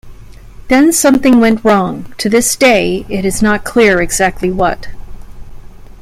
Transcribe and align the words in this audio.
Then 0.67 0.91
something 0.93 1.39
went 1.39 1.63
wrong: 1.63 2.11
to 2.17 2.27
this 2.27 2.55
day, 2.55 3.05
it 3.07 3.23
is 3.23 3.43
not 3.43 3.63
clear 3.63 4.01
exactly 4.01 4.49
what. 4.49 4.87